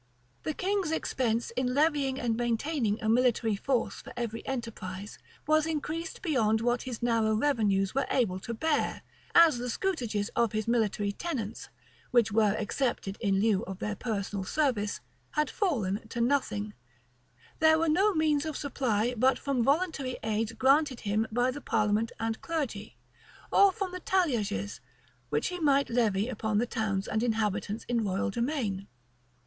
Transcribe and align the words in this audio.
The 0.41 0.55
king's 0.55 0.89
expense 0.89 1.51
in 1.51 1.75
levying 1.75 2.19
and 2.19 2.35
maintaining 2.35 2.99
a 3.03 3.07
military 3.07 3.55
force 3.55 4.01
for 4.01 4.11
every 4.17 4.43
enterprise, 4.47 5.19
was 5.45 5.67
increased 5.67 6.23
beyond 6.23 6.59
what 6.59 6.81
his 6.89 7.03
narrow 7.03 7.35
revenues 7.35 7.93
were 7.93 8.07
able 8.09 8.39
to 8.39 8.53
bear: 8.55 9.03
as 9.35 9.59
the 9.59 9.69
scutages 9.69 10.31
of 10.35 10.53
his 10.53 10.67
military 10.67 11.11
tenants, 11.11 11.69
which 12.09 12.31
were 12.31 12.55
accepted 12.57 13.15
in 13.21 13.39
lieu 13.41 13.61
of 13.65 13.77
their 13.77 13.95
personal 13.95 14.43
service, 14.43 15.01
had 15.33 15.51
fallen 15.51 16.07
to 16.07 16.19
nothing, 16.19 16.73
there 17.59 17.77
were 17.77 17.87
no 17.87 18.11
means 18.15 18.43
of 18.43 18.57
supply 18.57 19.13
but 19.15 19.37
from 19.37 19.63
voluntary 19.63 20.17
aids 20.23 20.53
granted 20.53 21.01
him 21.01 21.27
by 21.31 21.51
the 21.51 21.61
parliament 21.61 22.11
and 22.19 22.41
clergy, 22.41 22.97
or 23.51 23.71
from 23.71 23.91
the 23.91 23.99
talliages 24.01 24.79
which 25.29 25.49
he 25.49 25.59
might 25.59 25.91
levy 25.91 26.27
upon 26.27 26.57
the 26.57 26.65
towns 26.65 27.07
and 27.07 27.21
inhabitants 27.21 27.83
in 27.87 28.03
royal 28.03 28.31
demesne. 28.31 28.87